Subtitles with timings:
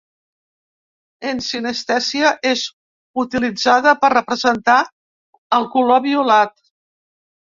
[1.31, 2.63] En sinestèsia és
[3.23, 4.79] utilitzada per representar
[5.59, 6.55] el color violat.